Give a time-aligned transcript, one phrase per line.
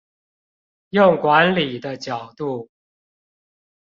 [0.89, 2.69] 用管理的角度